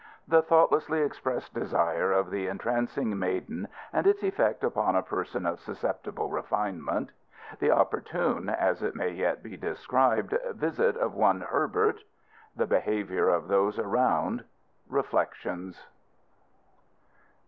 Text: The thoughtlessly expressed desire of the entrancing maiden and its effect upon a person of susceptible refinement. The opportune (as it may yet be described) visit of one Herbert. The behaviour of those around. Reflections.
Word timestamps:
The 0.27 0.41
thoughtlessly 0.41 1.03
expressed 1.03 1.53
desire 1.53 2.11
of 2.11 2.31
the 2.31 2.47
entrancing 2.47 3.19
maiden 3.19 3.67
and 3.93 4.07
its 4.07 4.23
effect 4.23 4.63
upon 4.63 4.95
a 4.95 5.03
person 5.03 5.45
of 5.45 5.59
susceptible 5.59 6.27
refinement. 6.27 7.11
The 7.59 7.69
opportune 7.69 8.49
(as 8.49 8.81
it 8.81 8.95
may 8.95 9.11
yet 9.11 9.43
be 9.43 9.57
described) 9.57 10.35
visit 10.53 10.97
of 10.97 11.13
one 11.13 11.41
Herbert. 11.41 12.01
The 12.55 12.65
behaviour 12.65 13.29
of 13.29 13.47
those 13.47 13.77
around. 13.77 14.43
Reflections. 14.89 15.85